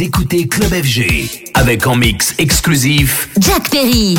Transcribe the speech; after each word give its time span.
Écoutez 0.00 0.46
Club 0.46 0.70
FG 0.70 1.50
avec 1.54 1.84
en 1.88 1.96
mix 1.96 2.32
exclusif 2.38 3.28
Jack 3.40 3.68
Perry. 3.68 4.16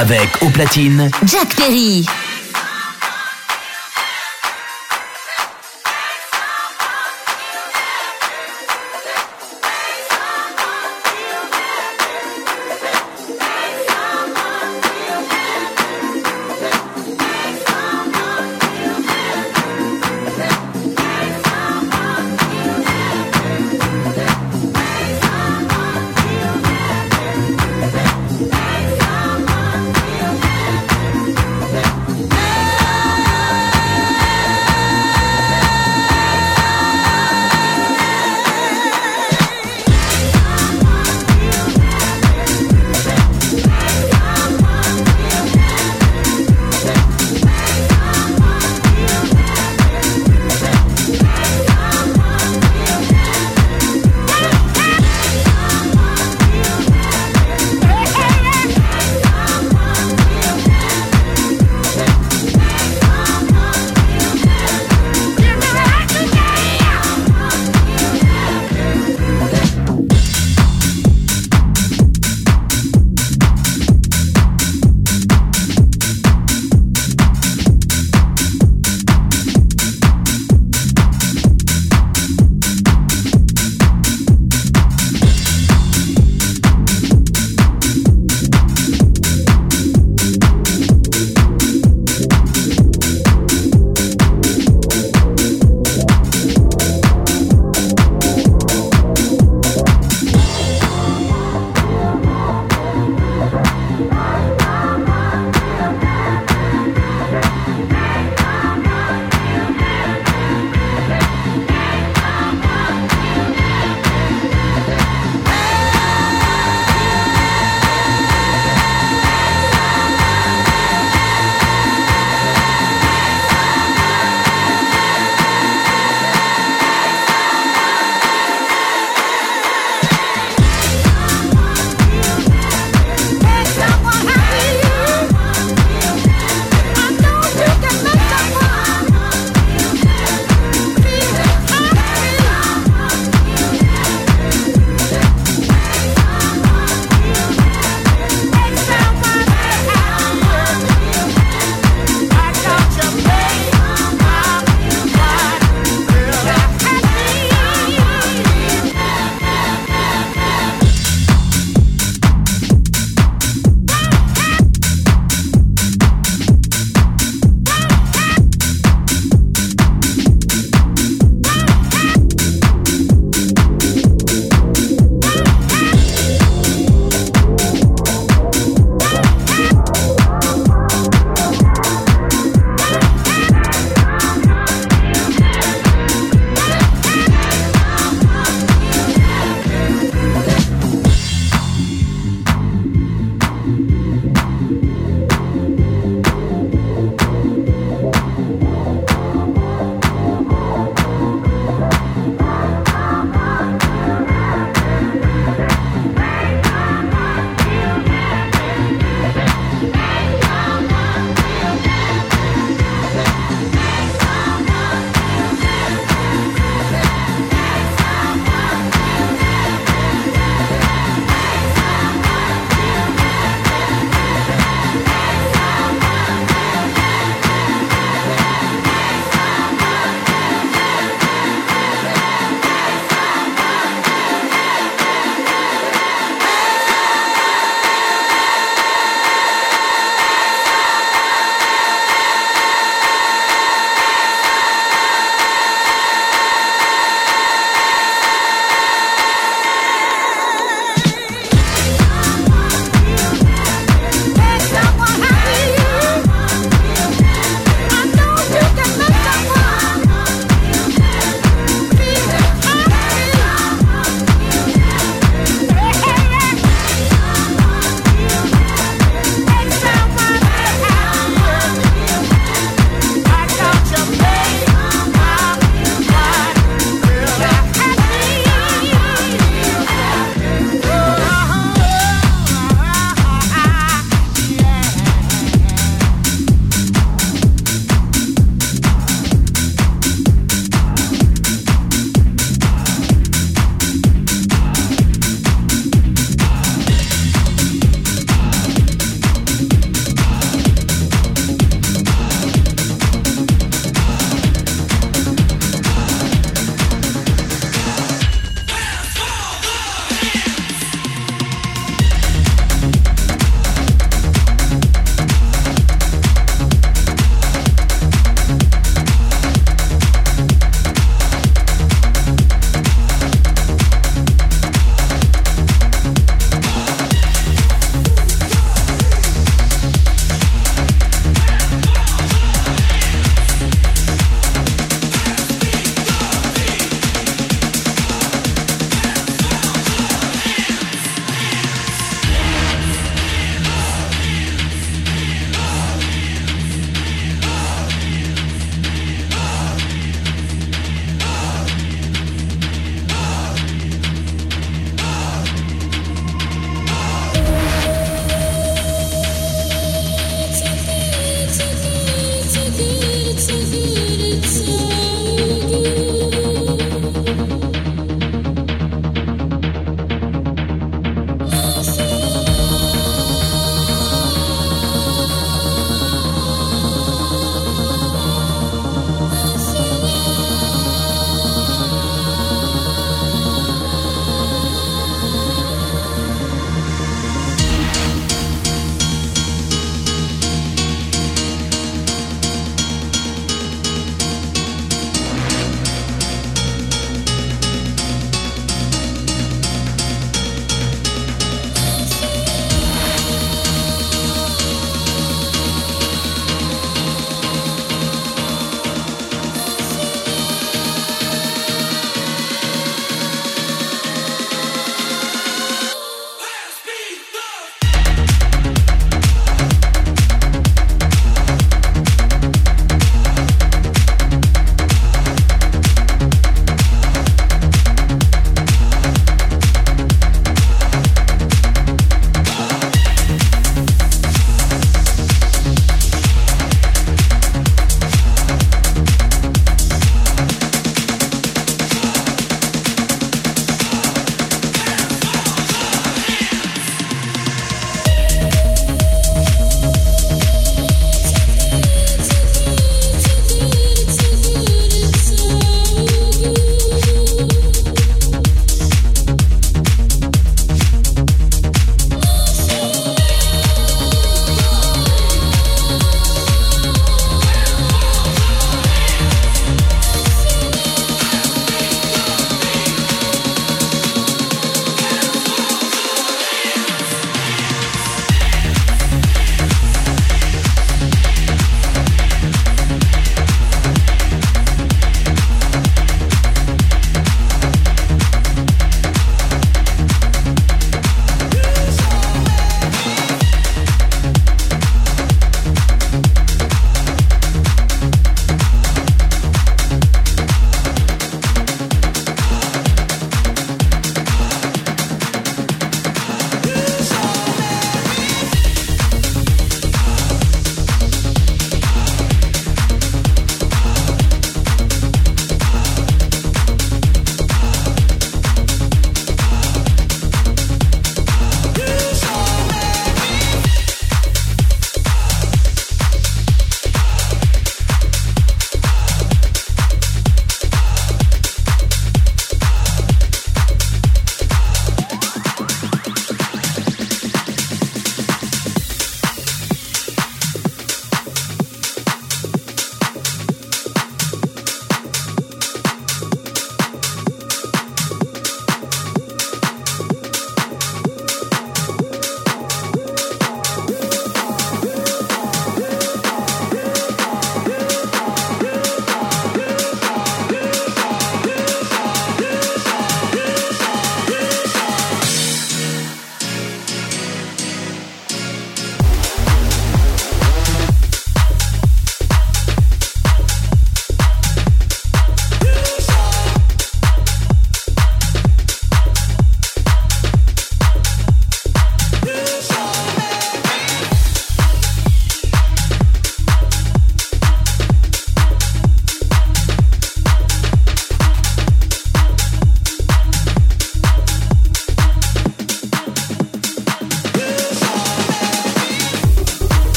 Avec 0.00 0.30
au 0.40 0.48
platine 0.48 1.10
Jack 1.26 1.54
Perry. 1.56 2.06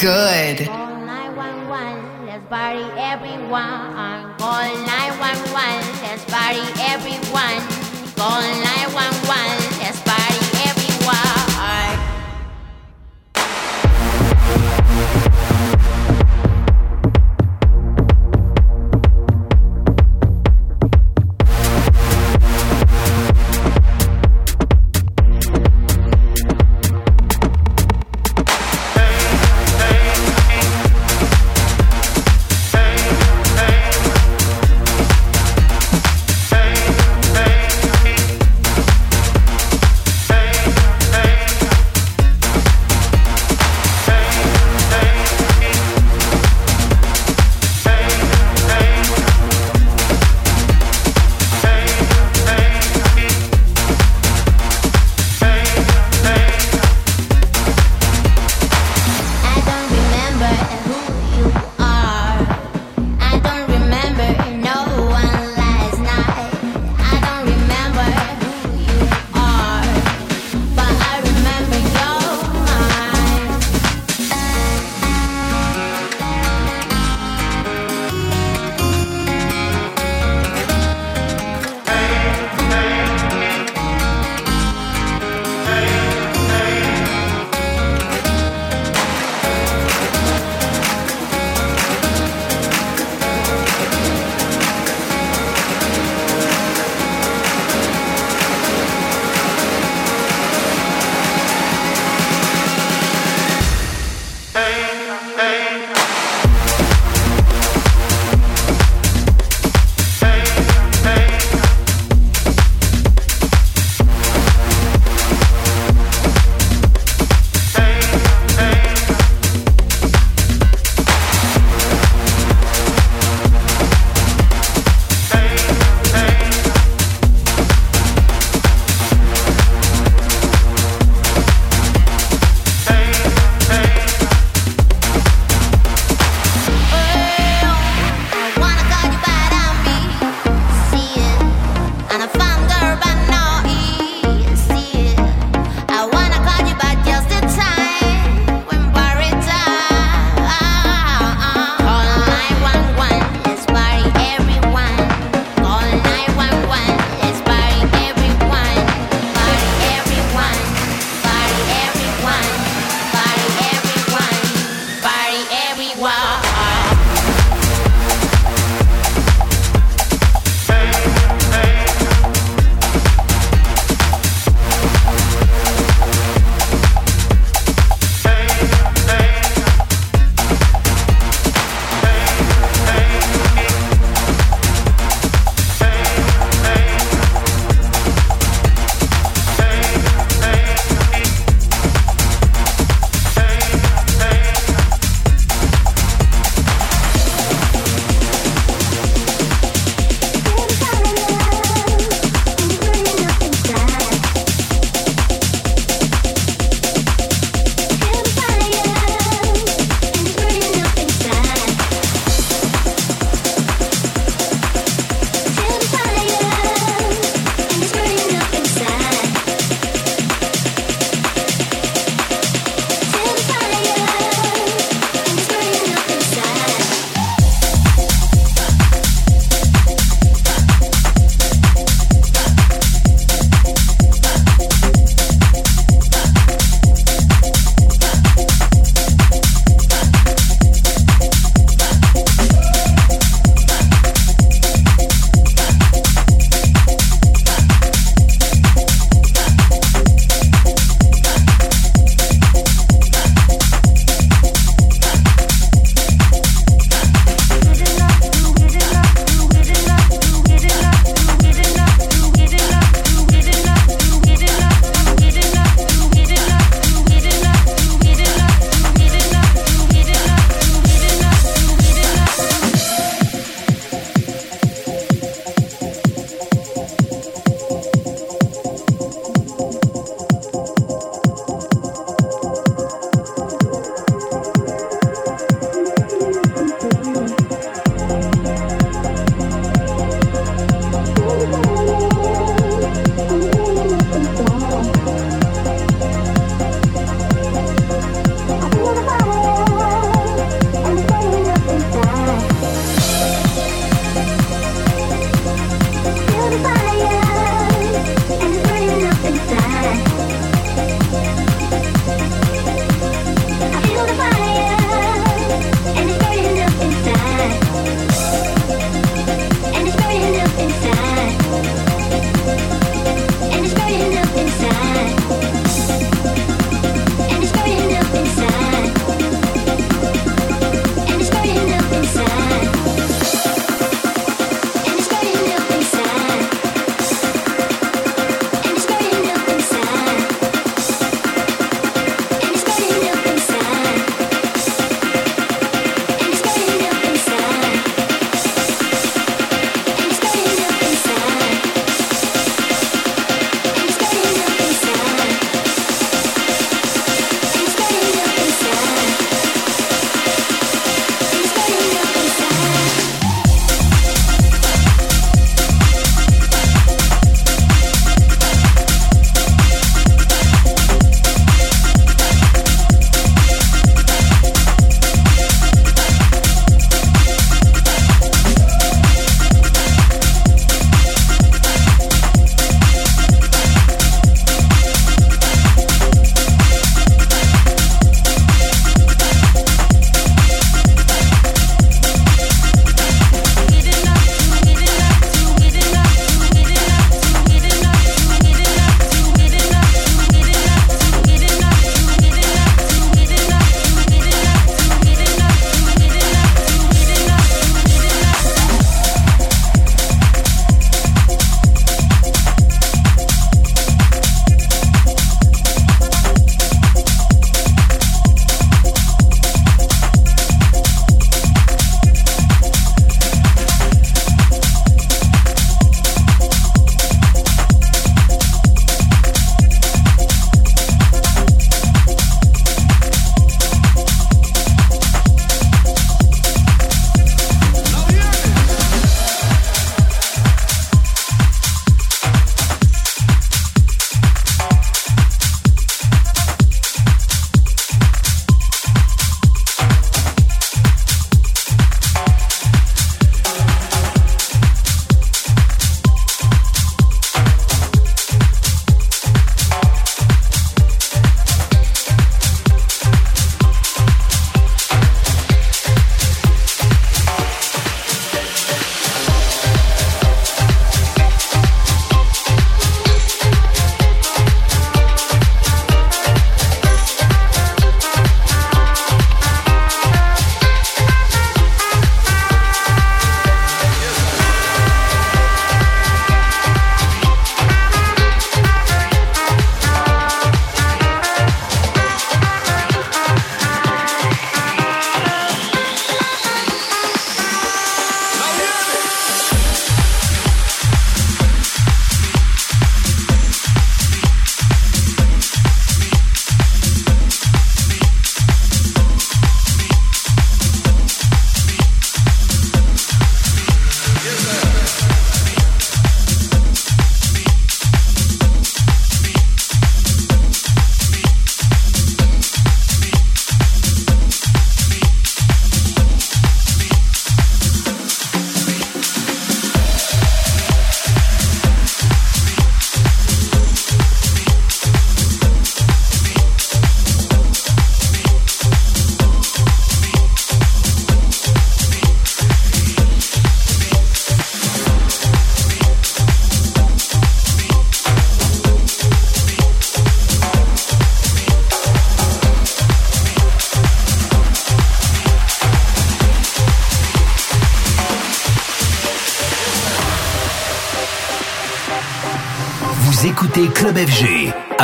Good. 0.00 0.64
Call 0.64 0.96
911, 1.04 2.24
let's 2.24 2.46
party 2.48 2.80
everyone. 2.96 3.92
Call 4.40 4.64
911, 4.64 5.52
let's 6.00 6.24
party 6.24 6.64
everyone. 6.88 7.60
Call 8.16 8.40
911, 8.40 9.29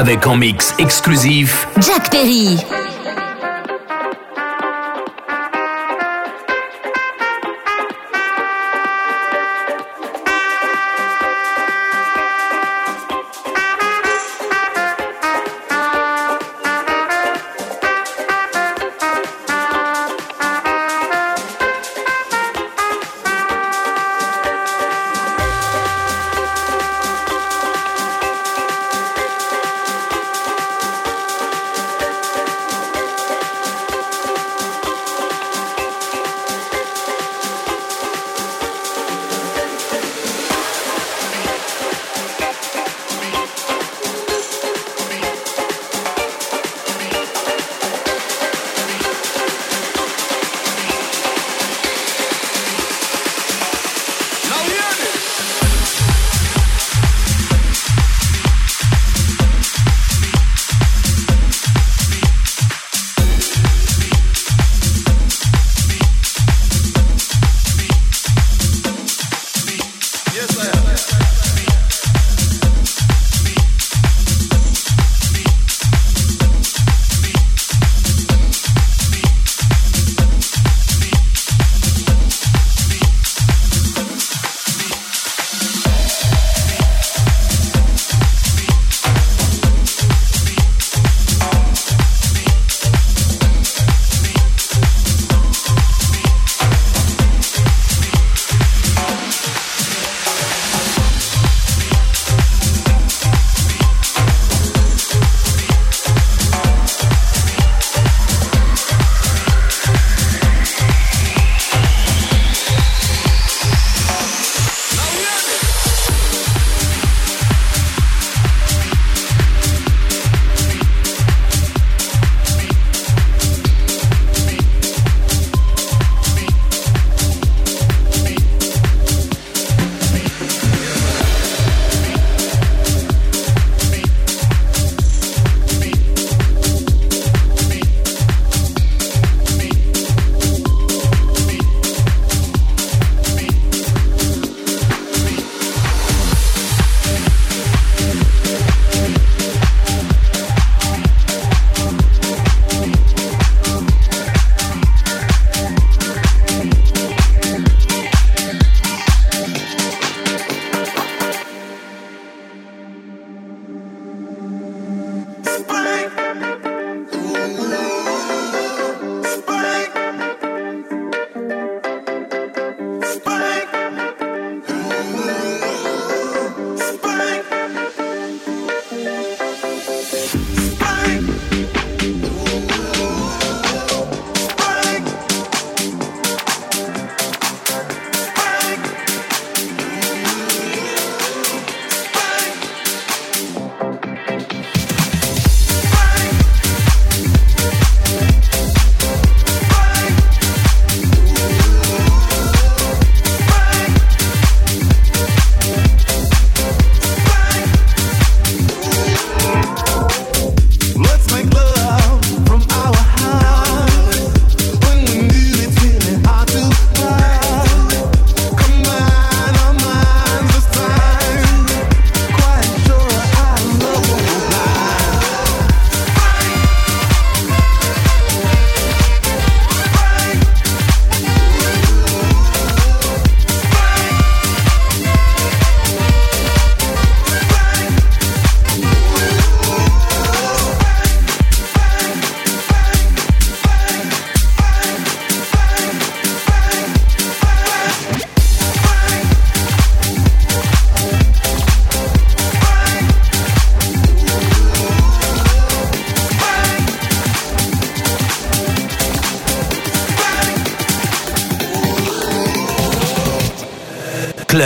avec 0.06 0.24
en 0.28 0.36
mix 0.36 0.72
Jack 1.80 2.10
Perry. 2.10 2.85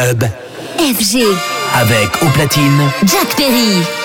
Club 0.01 0.25
FG. 0.79 1.19
Avec 1.75 2.23
au 2.23 2.31
platine 2.31 2.91
Jack 3.05 3.37
Perry. 3.37 4.00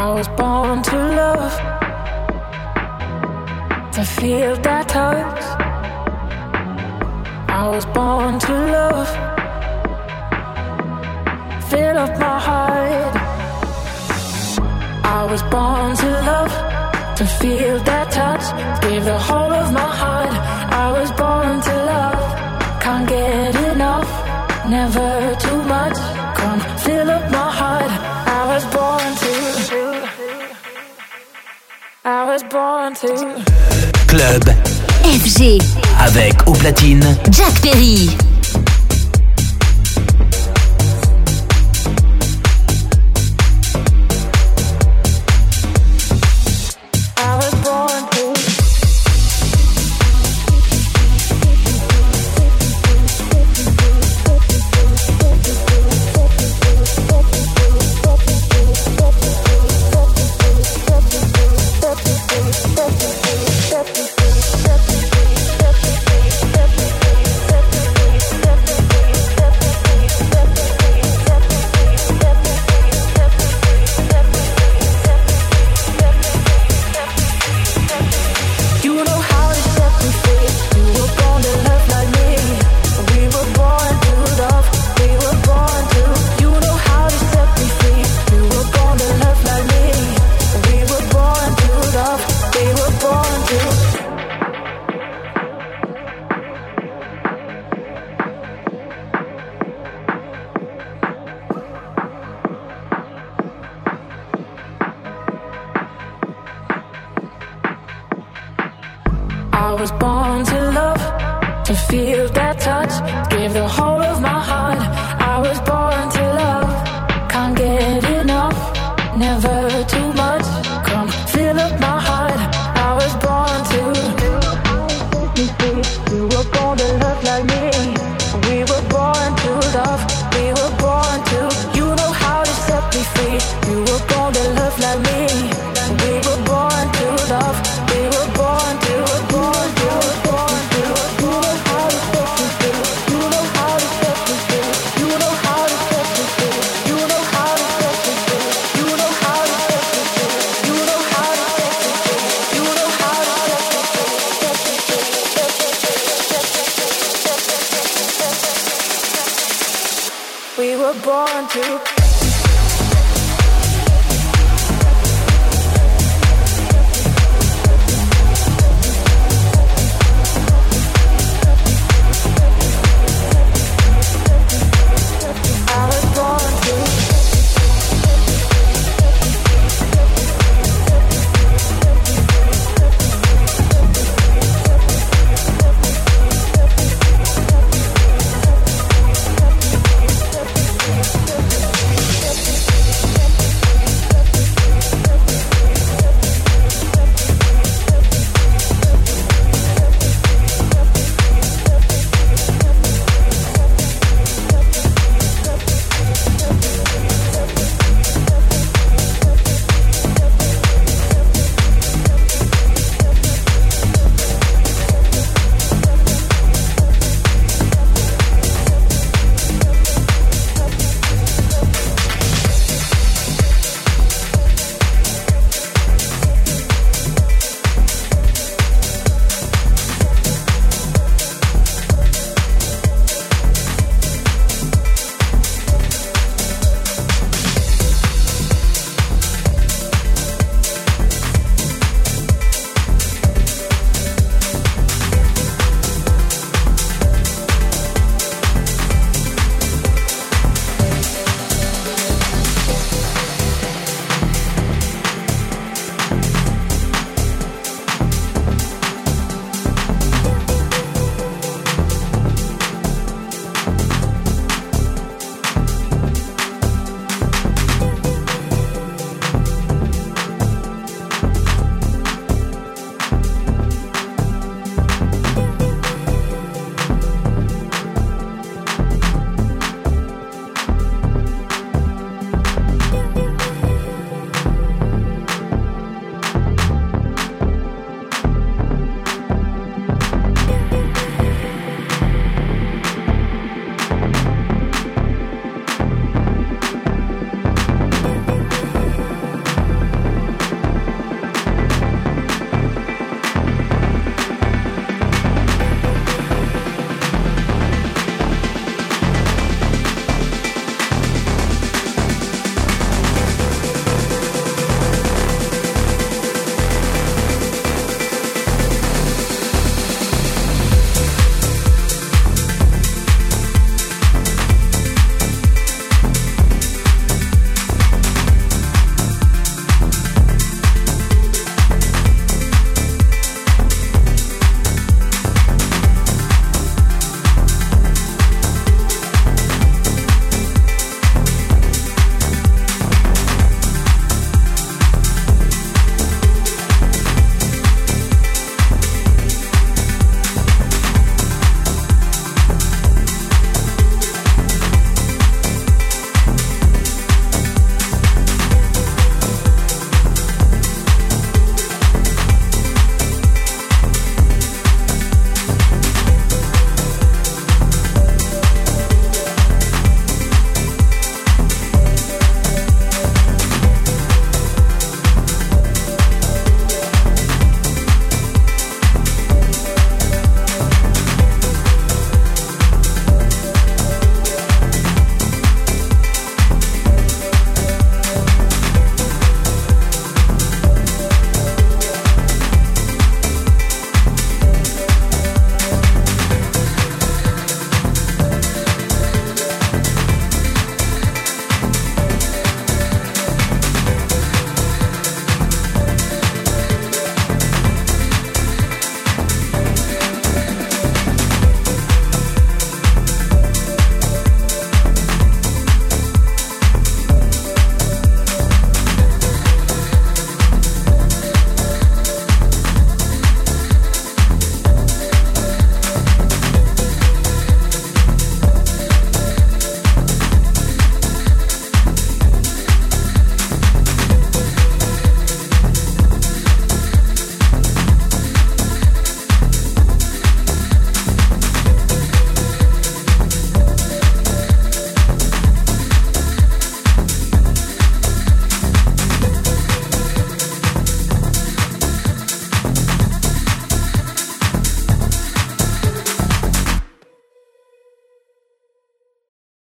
I 0.00 0.14
was 0.14 0.28
born 0.28 0.80
to 0.80 0.96
love, 1.20 1.54
to 3.94 4.04
feel 4.04 4.54
that 4.66 4.86
touch. 4.88 5.42
I 7.48 7.68
was 7.74 7.84
born 7.86 8.38
to 8.38 8.52
love, 8.76 9.08
fill 11.68 11.98
up 11.98 12.16
my 12.16 12.38
heart. 12.48 13.16
I 15.18 15.26
was 15.32 15.42
born 15.54 15.96
to 16.02 16.10
love, 16.30 16.54
to 17.16 17.26
feel 17.40 17.80
that 17.90 18.12
touch. 18.12 18.44
Give 18.82 19.04
the 19.04 19.18
whole 19.18 19.52
of 19.62 19.72
my 19.72 19.90
heart. 20.02 20.34
I 20.84 20.92
was 20.92 21.10
born 21.22 21.60
to 21.68 21.74
love, 21.92 22.22
can't 22.84 23.08
get 23.08 23.54
enough, 23.72 24.10
never 24.70 25.34
too 25.40 25.60
much. 25.64 26.27
Club. 34.08 34.44
FG 35.04 35.60
avec 36.00 36.34
au 36.48 36.52
platine. 36.52 37.04
Jack 37.30 37.60
Perry. 37.60 38.10